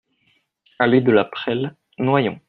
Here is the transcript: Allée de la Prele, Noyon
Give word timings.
Allée 0.79 1.01
de 1.01 1.11
la 1.11 1.25
Prele, 1.25 1.75
Noyon 1.99 2.39